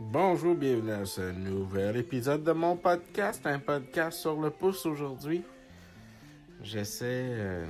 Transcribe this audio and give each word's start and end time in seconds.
Bonjour, 0.00 0.54
bienvenue 0.54 0.92
à 0.92 1.04
ce 1.04 1.32
nouvel 1.32 1.96
épisode 1.96 2.44
de 2.44 2.52
mon 2.52 2.76
podcast, 2.76 3.44
un 3.46 3.58
podcast 3.58 4.20
sur 4.20 4.40
le 4.40 4.50
pouce 4.50 4.86
aujourd'hui. 4.86 5.42
J'essaie 6.62 7.26
euh, 7.30 7.66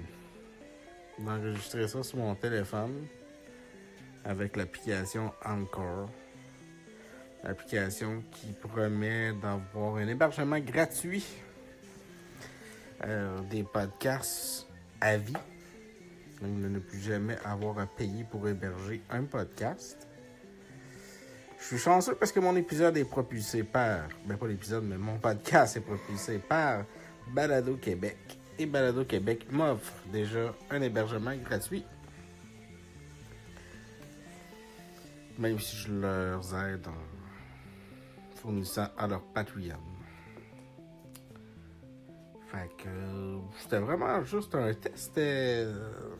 d'enregistrer 1.18 1.88
ça 1.88 2.02
sur 2.02 2.18
mon 2.18 2.34
téléphone 2.34 3.06
avec 4.26 4.56
l'application 4.56 5.32
Encore. 5.42 6.10
L'application 7.44 8.22
qui 8.30 8.52
promet 8.52 9.32
d'avoir 9.32 9.96
un 9.96 10.06
hébergement 10.06 10.58
gratuit 10.58 11.24
euh, 13.06 13.40
des 13.48 13.62
podcasts 13.62 14.66
à 15.00 15.16
vie. 15.16 15.32
Donc, 16.42 16.60
de 16.60 16.68
ne 16.68 16.78
plus 16.78 17.00
jamais 17.00 17.38
avoir 17.42 17.78
à 17.78 17.86
payer 17.86 18.24
pour 18.24 18.46
héberger 18.46 19.00
un 19.08 19.24
podcast. 19.24 20.07
Je 21.68 21.74
suis 21.76 21.84
chanceux 21.84 22.14
parce 22.14 22.32
que 22.32 22.40
mon 22.40 22.56
épisode 22.56 22.96
est 22.96 23.04
propulsé 23.04 23.62
par, 23.62 24.08
ben 24.24 24.38
pas 24.38 24.46
l'épisode, 24.46 24.84
mais 24.84 24.96
mon 24.96 25.18
podcast 25.18 25.76
est 25.76 25.82
propulsé 25.82 26.38
par 26.38 26.86
Balado 27.34 27.76
Québec. 27.76 28.16
Et 28.58 28.64
Balado 28.64 29.04
Québec 29.04 29.46
m'offre 29.50 29.92
déjà 30.10 30.54
un 30.70 30.80
hébergement 30.80 31.36
gratuit. 31.36 31.84
Même 35.38 35.58
si 35.58 35.76
je 35.76 35.92
leur 35.92 36.40
aide 36.64 36.86
en 36.88 38.36
fournissant 38.36 38.86
à 38.96 39.06
leur 39.06 39.20
Patreon. 39.34 39.76
Fait 42.46 42.70
que 42.78 42.88
c'était 43.58 43.80
vraiment 43.80 44.24
juste 44.24 44.54
un 44.54 44.72
test. 44.72 45.18
euh, 45.18 46.14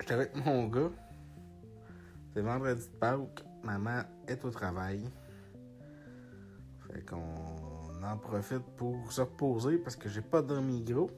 J'étais 0.00 0.14
avec 0.14 0.34
mon 0.44 0.66
gars. 0.66 0.90
C'est 2.34 2.40
vendredi 2.42 2.82
de 2.84 2.96
Pâques. 2.98 3.44
Maman 3.62 4.02
est 4.26 4.44
au 4.44 4.50
travail. 4.50 5.08
Fait 6.86 7.04
qu'on 7.04 8.02
en 8.02 8.16
profite 8.16 8.64
pour 8.76 9.12
se 9.12 9.20
reposer 9.20 9.78
parce 9.78 9.96
que 9.96 10.08
j'ai 10.08 10.22
pas 10.22 10.42
dormi 10.42 10.82
gros. 10.82 11.10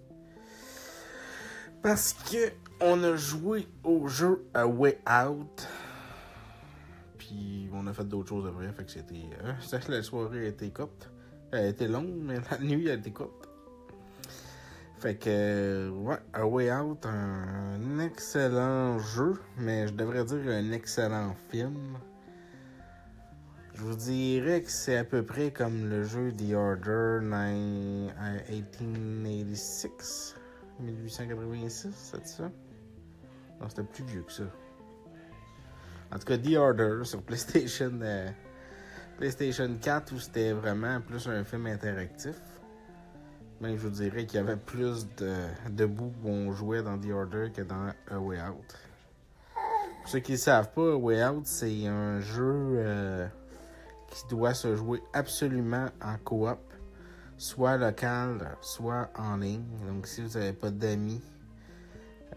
Parce 1.83 2.13
que 2.13 2.53
on 2.81 3.03
a 3.03 3.17
joué 3.17 3.69
au 3.85 4.07
jeu 4.09 4.45
A 4.55 4.67
Way 4.67 4.99
Out. 5.09 5.69
Puis 7.19 7.69
on 7.73 7.87
a 7.87 7.93
fait 7.93 8.05
d'autres 8.05 8.29
choses 8.29 8.47
après. 8.47 8.71
Fait 8.73 8.85
que 8.85 8.91
c'était. 8.91 9.15
euh, 9.45 9.79
la 9.89 10.03
soirée 10.03 10.47
a 10.47 10.49
été 10.49 10.71
courte. 10.71 11.11
Elle 11.53 11.65
a 11.65 11.69
été 11.69 11.89
longue, 11.89 12.15
mais 12.23 12.39
la 12.51 12.59
nuit 12.59 12.91
a 12.91 12.95
été 12.95 13.11
courte. 13.13 13.49
Fait 15.01 15.17
que, 15.17 15.89
ouais, 15.89 16.19
A 16.35 16.47
Way 16.47 16.73
Out, 16.73 17.07
un 17.07 17.99
excellent 18.01 18.99
jeu, 18.99 19.33
mais 19.57 19.89
je 19.89 19.95
devrais 19.95 20.27
dire 20.27 20.43
un 20.47 20.73
excellent 20.73 21.35
film. 21.49 21.97
Je 23.81 23.87
vous 23.87 23.97
dirais 23.97 24.61
que 24.61 24.71
c'est 24.71 24.99
à 24.99 25.05
peu 25.05 25.23
près 25.23 25.51
comme 25.53 25.89
le 25.89 26.05
jeu 26.05 26.33
The 26.33 26.53
Order 26.53 27.21
9 27.23 28.13
1886, 28.51 30.35
1886, 30.81 31.91
c'est 31.95 32.27
ça? 32.27 32.51
Non, 33.59 33.71
c'était 33.71 33.85
plus 33.85 34.05
vieux 34.05 34.21
que 34.21 34.33
ça. 34.33 34.43
En 36.13 36.19
tout 36.19 36.27
cas, 36.27 36.37
The 36.37 36.57
Order 36.57 37.05
sur 37.05 37.23
PlayStation, 37.23 37.99
euh, 38.03 38.29
PlayStation 39.17 39.75
4, 39.81 40.13
où 40.13 40.19
c'était 40.19 40.53
vraiment 40.53 41.01
plus 41.01 41.27
un 41.27 41.43
film 41.43 41.67
interactif. 41.67 42.37
Mais 43.63 43.79
je 43.79 43.81
vous 43.81 43.89
dirais 43.89 44.27
qu'il 44.27 44.41
y 44.41 44.43
avait 44.43 44.59
plus 44.59 45.07
de, 45.17 45.35
de 45.71 45.87
bouts 45.87 46.13
où 46.23 46.29
on 46.29 46.53
jouait 46.53 46.83
dans 46.83 46.99
The 46.99 47.13
Order 47.13 47.51
que 47.51 47.63
dans 47.63 47.95
A 48.11 48.19
Way 48.19 48.43
Out. 48.43 48.79
Pour 50.03 50.11
ceux 50.11 50.19
qui 50.19 50.33
ne 50.33 50.37
savent 50.37 50.71
pas, 50.75 50.93
A 50.93 50.97
Way 50.97 51.25
Out, 51.25 51.47
c'est 51.47 51.87
un 51.87 52.21
jeu 52.21 52.75
euh, 52.77 53.27
qui 54.11 54.27
doit 54.29 54.55
se 54.55 54.77
jouer 54.77 55.03
absolument 55.13 55.87
en 56.03 56.17
coop, 56.19 56.59
soit 57.39 57.77
local, 57.77 58.57
soit 58.61 59.11
en 59.17 59.37
ligne. 59.37 59.65
Donc 59.87 60.07
si 60.07 60.23
vous 60.23 60.39
n'avez 60.39 60.53
pas 60.53 60.71
d'amis, 60.71 61.23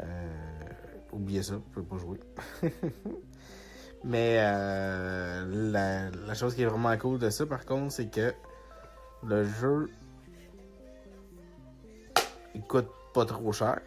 euh, 0.02 0.66
oubliez 1.12 1.44
ça, 1.44 1.54
vous 1.54 1.60
ne 1.60 1.84
pouvez 1.84 1.86
pas 1.86 1.98
jouer. 1.98 2.20
Mais 4.06 4.38
euh, 4.40 6.12
la, 6.28 6.34
chose 6.34 6.56
qui 6.56 6.64
est 6.64 6.66
vraiment 6.66 6.96
cool 6.98 7.20
de 7.20 7.30
ça, 7.30 7.46
par 7.46 7.66
contre, 7.66 7.94
c'est 7.94 8.08
que 8.08 8.34
le 9.26 9.46
jeu 9.46 9.90
il 12.54 12.62
coûte 12.62 12.90
pas 13.14 13.26
trop 13.26 13.52
cher. 13.52 13.82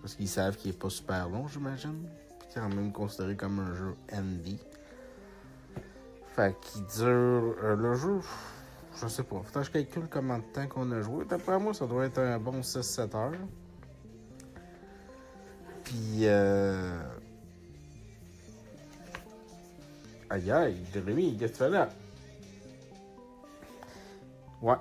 Parce 0.00 0.16
qu'ils 0.16 0.28
savent 0.28 0.56
qu'il 0.56 0.70
est 0.70 0.78
pas 0.78 0.90
super 0.90 1.28
long, 1.28 1.48
j'imagine. 1.48 2.06
Puis 2.38 2.48
quand 2.54 2.68
même 2.68 2.92
considéré 2.92 3.36
comme 3.36 3.58
un 3.58 3.74
jeu 3.74 3.94
indie. 4.12 4.60
Fait 6.34 6.56
qu'il 6.60 6.84
dure. 6.86 7.04
euh, 7.62 7.76
le 7.76 7.94
jeu, 7.94 8.20
je 9.00 9.06
sais 9.06 9.22
pas. 9.22 9.40
Faut 9.44 9.60
que 9.60 9.64
je 9.64 9.70
calcule 9.70 10.08
combien 10.10 10.38
de 10.38 10.44
temps 10.44 10.66
qu'on 10.66 10.90
a 10.90 11.00
joué. 11.00 11.24
D'après 11.24 11.58
moi, 11.58 11.72
ça 11.74 11.86
doit 11.86 12.06
être 12.06 12.18
un 12.18 12.38
bon 12.38 12.60
6-7 12.60 13.16
heures. 13.16 13.32
Puis. 15.84 16.20
Euh... 16.22 16.98
Aïe 20.30 20.50
aïe, 20.50 20.76
Jérémy, 20.92 21.36
qu'est-ce 21.36 21.52
que 21.52 21.58
tu 21.58 21.64
fais 21.64 21.70
là? 21.70 21.88
Ouais. 24.60 24.74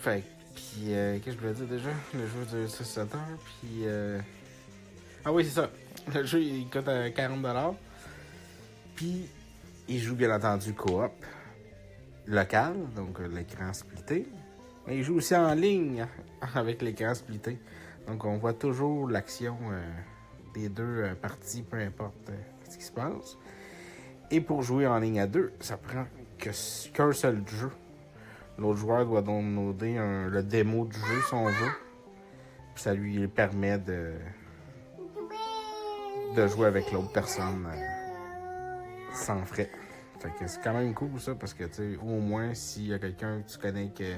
Fait 0.00 0.24
puis, 0.56 0.94
euh, 0.94 1.18
qu'est-ce 1.18 1.36
que 1.36 1.42
je 1.42 1.48
voulais 1.48 1.52
dire 1.54 1.66
déjà? 1.66 1.90
Le 2.14 2.26
jeu 2.26 2.58
de 2.58 2.66
6-7 2.66 3.00
heures, 3.00 3.38
puis... 3.44 3.82
Euh... 3.84 4.18
Ah 5.24 5.32
oui, 5.32 5.44
c'est 5.44 5.60
ça. 5.60 5.70
Le 6.14 6.24
jeu, 6.24 6.40
il 6.42 6.68
coûte 6.70 6.88
euh, 6.88 7.10
40$. 7.10 7.74
Puis, 8.94 9.28
il 9.88 9.98
joue 10.00 10.16
bien 10.16 10.34
entendu 10.34 10.72
coop 10.74 11.12
local, 12.26 12.74
donc 12.94 13.20
euh, 13.20 13.28
l'écran 13.28 13.72
splitté. 13.72 14.26
Mais 14.86 14.96
il 14.98 15.02
joue 15.04 15.16
aussi 15.16 15.34
en 15.36 15.54
ligne 15.54 16.06
avec 16.54 16.82
l'écran 16.82 17.14
splitté. 17.14 17.58
Donc, 18.06 18.24
on 18.24 18.36
voit 18.38 18.52
toujours 18.52 19.08
l'action 19.08 19.56
euh, 19.70 19.82
des 20.54 20.68
deux 20.68 20.82
euh, 21.02 21.14
parties, 21.14 21.62
peu 21.62 21.78
importe 21.78 22.30
ce 22.68 22.76
qui 22.78 22.84
se 22.84 22.92
passe. 22.92 23.36
Et 24.30 24.40
pour 24.40 24.62
jouer 24.62 24.86
en 24.86 24.98
ligne 24.98 25.20
à 25.20 25.26
deux, 25.26 25.52
ça 25.60 25.76
prend 25.76 26.04
qu'un 26.38 27.12
seul 27.12 27.42
jeu. 27.46 27.70
L'autre 28.58 28.78
joueur 28.78 29.04
doit 29.06 29.22
downloader 29.22 29.98
un- 29.98 30.28
le 30.28 30.42
démo 30.42 30.86
du 30.86 30.98
jeu 30.98 31.20
si 31.28 31.34
on 31.34 31.46
veut. 31.46 31.70
Puis 32.74 32.82
ça 32.82 32.94
lui 32.94 33.26
permet 33.28 33.78
de, 33.78 34.12
de 36.36 36.46
jouer 36.48 36.66
avec 36.66 36.90
l'autre 36.92 37.12
personne 37.12 37.66
sans 39.16 39.44
frais. 39.44 39.70
Fait 40.18 40.30
que 40.30 40.46
c'est 40.46 40.62
quand 40.62 40.72
même 40.72 40.94
cool 40.94 41.20
ça 41.20 41.34
parce 41.34 41.54
que 41.54 41.64
tu 41.64 41.98
au 41.98 42.20
moins 42.20 42.54
s'il 42.54 42.88
y 42.88 42.94
a 42.94 42.98
quelqu'un 42.98 43.42
que 43.42 43.50
tu 43.50 43.58
connais 43.58 43.90
qui 43.90 44.04
a 44.04 44.16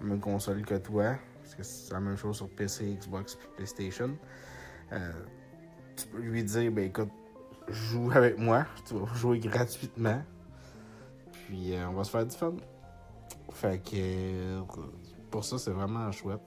la 0.00 0.06
même 0.06 0.20
console 0.20 0.62
que 0.62 0.76
toi, 0.76 1.16
parce 1.42 1.54
que 1.54 1.62
c'est 1.62 1.92
la 1.92 2.00
même 2.00 2.16
chose 2.16 2.36
sur 2.36 2.48
PC, 2.48 2.96
Xbox 3.00 3.34
puis 3.34 3.48
PlayStation, 3.56 4.16
euh, 4.92 5.12
tu 5.96 6.06
peux 6.06 6.18
lui 6.18 6.44
dire 6.44 6.70
ben 6.72 6.84
écoute, 6.86 7.10
joue 7.68 8.10
avec 8.12 8.38
moi, 8.38 8.66
tu 8.86 8.94
vas 8.94 9.12
jouer 9.14 9.38
gratuitement. 9.38 10.22
Puis 11.32 11.74
euh, 11.74 11.88
on 11.88 11.92
va 11.92 12.04
se 12.04 12.10
faire 12.10 12.26
du 12.26 12.36
fun. 12.36 12.54
Fait 13.52 13.82
que 13.82 13.96
euh, 13.96 14.62
pour 15.30 15.44
ça, 15.44 15.58
c'est 15.58 15.70
vraiment 15.70 16.10
chouette. 16.12 16.40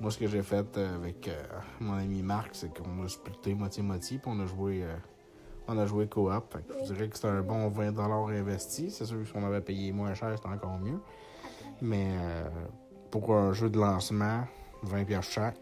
Moi, 0.00 0.10
ce 0.10 0.18
que 0.18 0.26
j'ai 0.26 0.42
fait 0.42 0.76
avec 0.78 1.28
mon 1.78 1.92
ami 1.92 2.22
Marc, 2.22 2.50
c'est 2.52 2.72
qu'on 2.74 3.04
a 3.04 3.08
splitté 3.08 3.54
moitié-moitié, 3.54 4.18
puis 4.18 4.32
on 4.34 4.40
a 4.40 4.46
joué 4.46 4.82
on 5.70 5.78
a 5.78 5.86
joué 5.86 6.06
coop. 6.06 6.56
Je 6.80 6.92
dirais 6.92 7.08
que 7.08 7.16
c'était 7.16 7.28
un 7.28 7.42
bon 7.42 7.70
20$ 7.70 8.38
investi. 8.38 8.90
C'est 8.90 9.04
sûr 9.04 9.18
que 9.18 9.24
si 9.24 9.32
on 9.34 9.44
avait 9.44 9.60
payé 9.60 9.92
moins 9.92 10.14
cher, 10.14 10.32
c'était 10.34 10.48
encore 10.48 10.78
mieux. 10.78 10.98
Mais 11.80 12.08
euh, 12.10 12.48
pour 13.10 13.32
un 13.34 13.52
jeu 13.52 13.70
de 13.70 13.78
lancement, 13.78 14.44
20$ 14.84 15.22
chaque, 15.22 15.56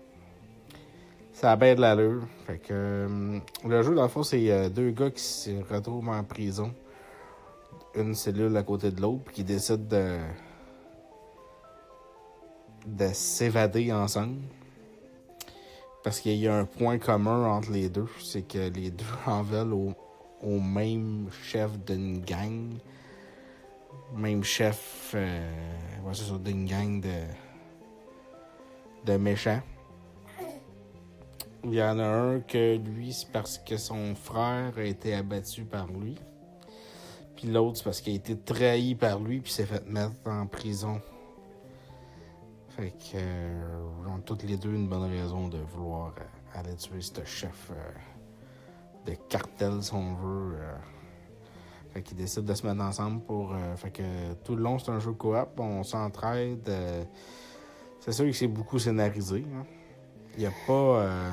ça 1.33 1.53
a 1.53 1.57
bien 1.57 1.75
de 1.75 1.81
l'allure. 1.81 2.23
Fait 2.47 2.59
que 2.59 2.73
euh, 2.73 3.39
le 3.65 3.83
jeu, 3.83 3.95
dans 3.95 4.03
le 4.03 4.09
fond, 4.09 4.23
c'est 4.23 4.51
euh, 4.51 4.69
deux 4.69 4.91
gars 4.91 5.11
qui 5.11 5.23
se 5.23 5.51
retrouvent 5.73 6.09
en 6.09 6.25
prison. 6.25 6.73
Une 7.95 8.15
cellule 8.15 8.57
à 8.57 8.63
côté 8.63 8.91
de 8.91 9.01
l'autre, 9.01 9.25
puis 9.25 9.37
qui 9.37 9.45
décident 9.45 9.85
de 9.89 10.19
de 12.87 13.09
s'évader 13.13 13.93
ensemble. 13.93 14.41
Parce 16.09 16.21
qu'il 16.21 16.37
y 16.37 16.49
a 16.49 16.57
un 16.57 16.65
point 16.65 16.97
commun 16.97 17.45
entre 17.45 17.71
les 17.71 17.91
deux, 17.91 18.09
c'est 18.25 18.41
que 18.41 18.71
les 18.71 18.91
deux 18.91 19.05
en 19.27 19.43
veulent 19.43 19.75
au, 19.75 20.59
même 20.59 21.29
chef 21.43 21.79
d'une 21.85 22.23
gang. 22.23 22.71
Même 24.17 24.43
chef, 24.43 25.13
euh, 25.15 26.39
d'une 26.43 26.65
gang 26.65 27.03
de, 27.03 27.13
de 29.05 29.19
méchants. 29.19 29.61
Il 31.65 31.75
y 31.75 31.83
en 31.83 31.99
a 31.99 32.07
un 32.07 32.41
que 32.41 32.79
lui, 32.79 33.13
c'est 33.13 33.31
parce 33.31 33.59
que 33.59 33.77
son 33.77 34.15
frère 34.15 34.73
a 34.79 34.85
été 34.85 35.13
abattu 35.13 35.65
par 35.65 35.89
lui. 35.89 36.17
Puis 37.37 37.49
l'autre, 37.49 37.77
c'est 37.77 37.85
parce 37.85 38.01
qu'il 38.01 38.15
a 38.15 38.17
été 38.17 38.35
trahi 38.35 38.95
par 38.95 39.21
lui, 39.21 39.41
puis 39.41 39.53
s'est 39.53 39.67
fait 39.67 39.87
mettre 39.87 40.15
en 40.25 40.47
prison. 40.47 41.03
Fait 42.79 42.93
que, 42.93 43.17
euh, 43.17 44.19
toutes 44.25 44.45
les 44.45 44.57
deux 44.57 44.73
une 44.73 44.87
bonne 44.87 45.11
raison 45.11 45.49
de 45.49 45.59
vouloir 45.59 46.15
euh, 46.17 46.59
aller 46.61 46.77
tuer 46.77 47.01
ce 47.01 47.25
chef 47.25 47.73
euh, 47.73 49.11
de 49.11 49.17
cartel, 49.29 49.83
si 49.83 49.93
on 49.95 50.15
veut. 50.15 50.55
euh. 50.61 50.77
Fait 51.93 52.03
qu'ils 52.03 52.17
décident 52.19 52.47
de 52.47 52.55
se 52.55 52.65
mettre 52.65 52.81
ensemble 52.81 53.21
pour. 53.23 53.53
fait 53.77 53.91
que 53.91 54.33
tout 54.45 54.55
le 54.55 54.63
long, 54.63 54.79
c'est 54.79 54.93
un 54.93 55.01
jeu 55.01 55.11
coop. 55.11 55.59
On 55.59 55.83
s'entraide. 55.83 56.71
c'est 57.99 58.13
sûr 58.13 58.27
que 58.27 58.33
c'est 58.33 58.47
beaucoup 58.47 58.79
scénarisé. 58.79 59.45
hein. 59.57 59.65
Il 60.35 60.41
n'y 60.41 60.47
a 60.47 60.53
pas. 60.69 61.33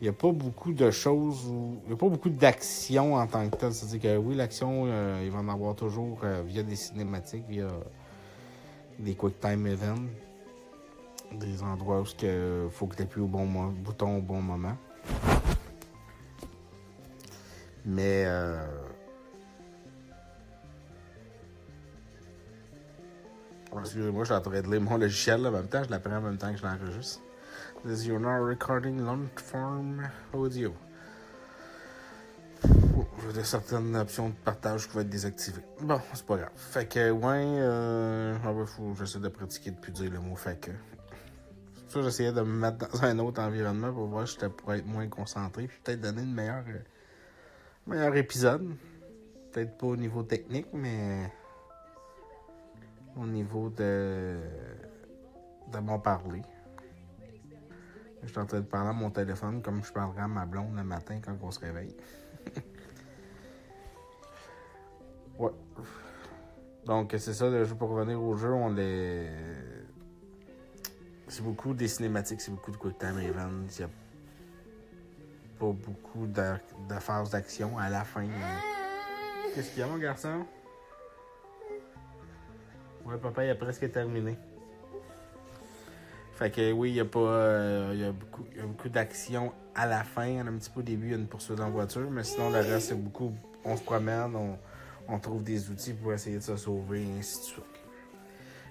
il 0.00 0.04
n'y 0.04 0.08
a 0.08 0.12
pas 0.12 0.30
beaucoup 0.30 0.72
de 0.72 0.90
choses 0.92 1.48
où. 1.48 1.78
Il 1.84 1.88
n'y 1.88 1.94
a 1.94 1.96
pas 1.96 2.08
beaucoup 2.08 2.28
d'action 2.30 3.14
en 3.14 3.26
tant 3.26 3.48
que 3.48 3.56
tel. 3.56 3.72
C'est-à-dire 3.72 4.02
que 4.02 4.16
oui, 4.18 4.36
l'action, 4.36 4.86
il 5.20 5.30
va 5.30 5.38
en 5.38 5.48
avoir 5.48 5.74
toujours 5.74 6.20
via 6.44 6.62
des 6.62 6.76
cinématiques, 6.76 7.46
via 7.48 7.66
des 8.98 9.14
quick 9.14 9.40
time 9.40 9.66
events. 9.66 10.08
Des 11.32 11.62
endroits 11.62 12.00
où 12.00 12.04
il 12.22 12.70
faut 12.70 12.86
que 12.86 12.96
tu 12.96 13.02
appuies 13.02 13.22
au 13.22 13.26
bon 13.26 13.46
bouton 13.72 14.18
au 14.18 14.22
bon 14.22 14.40
moment. 14.40 14.76
Mais. 17.84 18.24
Euh... 18.26 18.64
oh, 23.72 23.80
Excusez-moi, 23.80 24.24
je 24.24 24.26
suis 24.26 24.34
en 24.34 24.40
train 24.40 24.60
de 24.60 24.70
lire 24.70 24.80
mon 24.80 24.98
logiciel 24.98 25.42
là, 25.42 25.48
en 25.48 25.52
même 25.52 25.68
temps. 25.68 25.82
Je 25.82 25.90
l'apprends 25.90 26.16
en 26.16 26.20
même 26.20 26.38
temps 26.38 26.52
que 26.52 26.58
je 26.58 26.64
l'enregistre. 26.64 27.20
This 27.84 28.06
you're 28.06 28.20
now 28.20 28.42
recording 28.42 29.04
long 29.04 29.28
form 29.36 30.08
audio. 30.32 30.74
Oh, 33.18 33.30
J'ai 33.34 33.44
certaines 33.44 33.96
options 33.96 34.28
de 34.28 34.34
partage 34.34 34.88
qui 34.88 34.98
être 34.98 35.08
désactivées. 35.08 35.62
Bon, 35.80 36.00
c'est 36.12 36.26
pas 36.26 36.36
grave. 36.36 36.50
Fait 36.54 36.86
que, 36.86 37.10
ouais, 37.10 37.44
euh, 37.58 38.36
ah 38.44 38.66
faut, 38.66 38.94
j'essaie 38.98 39.18
de 39.18 39.28
pratiquer 39.28 39.70
de 39.70 39.78
plus 39.78 39.92
dire 39.92 40.10
le 40.10 40.20
mot 40.20 40.36
fait 40.36 40.60
que. 40.60 40.70
Ça 41.88 42.02
j'essayais 42.02 42.32
de 42.32 42.40
me 42.40 42.58
mettre 42.58 42.90
dans 42.90 43.04
un 43.04 43.18
autre 43.20 43.40
environnement 43.40 43.92
pour 43.92 44.06
voir 44.06 44.26
si 44.26 44.34
j'étais 44.34 44.48
pour 44.50 44.74
être 44.74 44.86
moins 44.86 45.08
concentré, 45.08 45.66
puis 45.66 45.78
peut-être 45.82 46.00
donner 46.00 46.22
une 46.22 46.34
meilleure, 46.34 46.64
euh, 46.68 46.80
meilleur 47.86 48.14
épisode. 48.16 48.76
Peut-être 49.52 49.78
pas 49.78 49.86
au 49.86 49.96
niveau 49.96 50.22
technique, 50.22 50.66
mais 50.74 51.32
au 53.16 53.24
niveau 53.24 53.70
de, 53.70 54.36
de 55.72 55.78
mon 55.78 55.98
parler. 55.98 56.42
Je 58.22 58.28
suis 58.28 58.38
en 58.38 58.46
train 58.46 58.60
de 58.60 58.66
parler 58.66 58.90
à 58.90 58.92
mon 58.92 59.10
téléphone 59.10 59.62
comme 59.62 59.82
je 59.84 59.92
parlerais 59.92 60.22
à 60.22 60.28
ma 60.28 60.44
blonde 60.44 60.76
le 60.76 60.82
matin 60.82 61.20
quand 61.24 61.36
on 61.40 61.50
se 61.50 61.60
réveille. 61.60 61.94
Donc, 66.86 67.14
c'est 67.18 67.34
ça, 67.34 67.50
le 67.50 67.64
jeu 67.64 67.74
pour 67.74 67.90
revenir 67.90 68.22
au 68.22 68.36
jeu, 68.36 68.52
on 68.52 68.72
les. 68.72 69.28
C'est 71.28 71.42
beaucoup 71.42 71.74
des 71.74 71.88
cinématiques, 71.88 72.40
c'est 72.40 72.52
beaucoup 72.52 72.70
de 72.70 72.76
quick 72.76 72.96
time 72.98 73.18
events. 73.18 73.66
Il 73.76 73.78
n'y 73.78 73.84
a 73.84 73.88
pas 75.58 75.72
beaucoup 75.72 76.26
de, 76.28 76.52
de 76.88 77.00
phases 77.00 77.30
d'action 77.30 77.76
à 77.76 77.90
la 77.90 78.04
fin. 78.04 78.22
euh. 78.22 78.58
Qu'est-ce 79.52 79.70
qu'il 79.70 79.80
y 79.80 79.82
a, 79.82 79.88
mon 79.88 79.98
garçon? 79.98 80.46
Ouais, 83.04 83.16
papa, 83.18 83.44
il 83.44 83.50
a 83.50 83.56
presque 83.56 83.90
terminé. 83.90 84.38
Fait 86.34 86.50
que 86.50 86.70
oui, 86.70 86.90
il 86.90 86.96
y 86.96 87.00
a 87.00 87.04
pas. 87.04 87.18
euh, 87.18 87.94
y 87.96 88.04
a 88.04 88.12
beaucoup, 88.12 88.44
y 88.56 88.60
beaucoup 88.60 88.88
d'action 88.88 89.52
à 89.74 89.86
la 89.86 90.04
fin. 90.04 90.46
Un 90.46 90.56
petit 90.58 90.70
peu 90.70 90.80
au 90.80 90.82
début, 90.84 91.06
il 91.06 91.10
y 91.10 91.14
a 91.14 91.18
une 91.18 91.26
poursuite 91.26 91.58
en 91.58 91.70
voiture, 91.70 92.08
mais 92.12 92.22
sinon, 92.22 92.50
le 92.50 92.58
reste, 92.58 92.90
c'est 92.90 92.94
beaucoup. 92.94 93.34
On 93.64 93.76
se 93.76 93.82
promène, 93.82 94.36
on, 94.36 94.56
on 95.08 95.18
trouve 95.18 95.42
des 95.42 95.70
outils 95.70 95.94
pour 95.94 96.12
essayer 96.12 96.36
de 96.36 96.42
se 96.42 96.56
sauver, 96.56 97.02
et 97.02 97.18
ainsi 97.18 97.38
de 97.38 97.44
suite. 97.44 97.64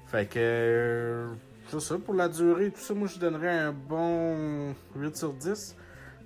Fait 0.08 0.26
que. 0.28 0.40
euh, 0.40 1.34
C'est 1.68 1.80
ça, 1.80 1.98
pour 1.98 2.14
la 2.14 2.30
durée, 2.30 2.72
tout 2.72 2.80
ça, 2.80 2.94
moi, 2.94 3.08
je 3.08 3.18
donnerais 3.20 3.58
un 3.58 3.72
bon 3.72 4.74
8 4.96 5.16
sur 5.16 5.34
10. 5.34 5.76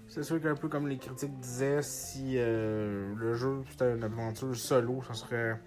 C'est 0.08 0.24
sûr 0.24 0.42
qu'un 0.42 0.56
peu 0.56 0.68
comme 0.68 0.88
les 0.88 0.98
critiques 0.98 1.40
disaient, 1.40 1.84
si 1.84 2.34
euh, 2.36 3.14
le 3.16 3.36
jeu 3.36 3.62
c'était 3.70 3.94
une 3.94 4.04
aventure 4.04 4.56
solo, 4.56 5.04
ça 5.08 5.14
serait 5.14 5.60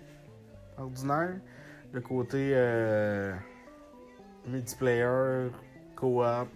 ordinaire. 0.77 1.37
Le 1.93 2.01
côté 2.01 2.51
euh, 2.55 3.33
multiplayer, 4.49 5.49
co-op, 5.95 6.49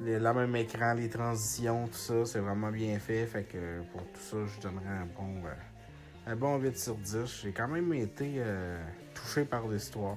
la 0.00 0.32
même 0.32 0.56
écran, 0.56 0.94
les 0.94 1.10
transitions, 1.10 1.88
tout 1.88 1.92
ça, 1.94 2.24
c'est 2.24 2.38
vraiment 2.38 2.70
bien 2.70 2.98
fait. 2.98 3.26
Fait 3.26 3.44
que 3.44 3.82
pour 3.92 4.00
tout 4.12 4.20
ça, 4.20 4.36
je 4.46 4.60
donnerais 4.62 4.86
un 4.86 5.06
bon, 5.14 5.44
euh, 5.44 5.50
un 6.26 6.36
bon 6.36 6.58
8 6.58 6.78
sur 6.78 6.94
10. 6.96 7.40
J'ai 7.42 7.52
quand 7.52 7.68
même 7.68 7.92
été 7.94 8.34
euh, 8.38 8.78
touché 9.14 9.44
par 9.44 9.66
l'histoire. 9.68 10.16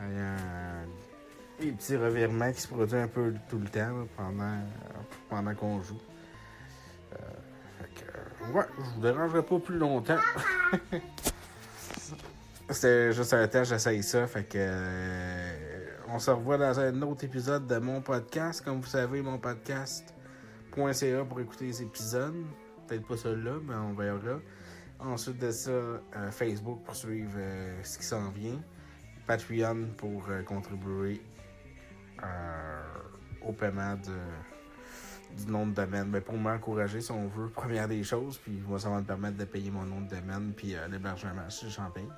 Un- 0.00 0.86
des 1.60 1.72
petits 1.72 1.96
revirements 1.96 2.52
qui 2.52 2.60
se 2.60 2.68
produisent 2.68 2.94
un 2.94 3.08
peu 3.08 3.34
tout 3.48 3.58
le 3.58 3.66
temps 3.68 4.06
pendant, 4.16 4.44
euh, 4.44 4.60
pendant 5.28 5.54
qu'on 5.56 5.82
joue. 5.82 5.98
Euh, 7.14 7.16
fait 7.80 8.04
que, 8.04 8.52
ouais, 8.56 8.64
je 8.78 8.90
vous 8.94 9.00
dérangerai 9.00 9.42
pas 9.42 9.58
plus 9.58 9.76
longtemps. 9.78 10.18
C'était 12.70 13.12
juste 13.12 13.32
un 13.34 13.48
test, 13.48 13.70
j'essaye 13.70 14.02
ça. 14.04 14.26
Fait 14.28 14.44
que. 14.44 14.58
euh, 14.58 15.84
on 16.10 16.18
se 16.18 16.30
revoit 16.30 16.58
dans 16.58 16.78
un 16.78 17.02
autre 17.02 17.24
épisode 17.24 17.66
de 17.66 17.78
mon 17.78 18.00
podcast. 18.02 18.62
Comme 18.64 18.80
vous 18.80 18.86
savez, 18.86 19.20
mon 19.20 19.38
podcast.ca 19.38 21.24
pour 21.24 21.40
écouter 21.40 21.64
les 21.66 21.82
épisodes. 21.82 22.36
Peut-être 22.88 23.06
pas 23.06 23.16
celui-là, 23.16 23.58
mais 23.66 23.74
on 23.74 23.92
verra. 23.92 24.40
Ensuite 24.98 25.38
de 25.38 25.50
ça, 25.50 25.70
euh, 25.70 26.00
Facebook 26.30 26.82
pour 26.84 26.96
suivre 26.96 27.32
euh, 27.36 27.82
ce 27.84 27.98
qui 27.98 28.04
s'en 28.04 28.30
vient. 28.30 28.60
Patreon 29.26 29.88
pour 29.96 30.24
euh, 30.28 30.42
contribuer 30.42 31.20
au 33.46 33.52
paiement 33.52 33.94
du 33.94 35.46
nom 35.46 35.66
de 35.66 35.72
domaine. 35.72 36.10
Ben, 36.10 36.20
pour 36.20 36.36
m'encourager, 36.36 37.00
si 37.00 37.12
on 37.12 37.28
veut, 37.28 37.48
première 37.48 37.86
des 37.86 38.02
choses. 38.02 38.38
Puis 38.38 38.60
moi, 38.66 38.80
ça 38.80 38.88
va 38.88 39.00
me 39.00 39.04
permettre 39.04 39.36
de 39.36 39.44
payer 39.44 39.70
mon 39.70 39.84
nom 39.84 40.00
de 40.00 40.08
domaine 40.08 40.52
puis 40.56 40.74
l'hébergement 40.90 41.46
j'en 41.48 41.90
paye. 41.90 42.08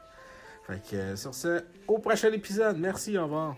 Fait 0.67 0.81
que 0.89 1.17
sur 1.17 1.35
ce, 1.35 1.63
au 1.87 1.99
prochain 1.99 2.33
épisode. 2.33 2.79
Merci, 2.79 3.19
au 3.19 3.25
revoir. 3.25 3.57